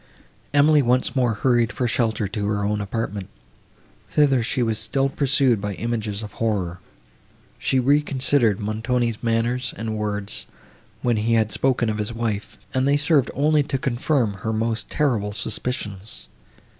Emily 0.51 0.81
once 0.81 1.15
more 1.15 1.35
hurried 1.35 1.71
for 1.71 1.87
shelter 1.87 2.27
to 2.27 2.47
her 2.47 2.65
own 2.65 2.81
apartment. 2.81 3.29
Thither 4.09 4.41
she 4.41 4.63
was 4.63 4.79
still 4.79 5.09
pursued 5.09 5.61
by 5.61 5.75
images 5.75 6.23
of 6.23 6.31
horror. 6.41 6.79
She 7.59 7.79
reconsidered 7.79 8.59
Montoni's 8.59 9.21
manner 9.21 9.59
and 9.77 9.95
words, 9.95 10.47
when 11.03 11.17
he 11.17 11.35
had 11.35 11.51
spoken 11.51 11.87
of 11.87 11.99
his 11.99 12.11
wife, 12.13 12.57
and 12.73 12.87
they 12.87 12.97
served 12.97 13.29
only 13.35 13.61
to 13.61 13.77
confirm 13.77 14.33
her 14.41 14.51
most 14.51 14.89
terrible 14.89 15.33
suspicions. 15.33 16.27